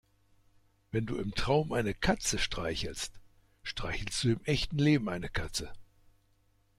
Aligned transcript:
Wenn 0.89 1.05
du 1.05 1.17
im 1.19 1.35
Traum 1.35 1.71
eine 1.73 1.93
Katze 1.93 2.39
streichelst, 2.39 3.13
streichelst 3.61 4.23
du 4.23 4.29
im 4.29 4.43
echten 4.45 4.79
Leben 4.79 5.07
eine 5.07 5.29
Katze. 5.29 5.71